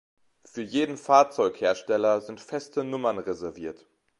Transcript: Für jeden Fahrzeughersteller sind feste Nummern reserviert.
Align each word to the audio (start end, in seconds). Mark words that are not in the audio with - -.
Für 0.45 0.63
jeden 0.63 0.97
Fahrzeughersteller 0.97 2.21
sind 2.21 2.41
feste 2.41 2.83
Nummern 2.83 3.19
reserviert. 3.19 3.85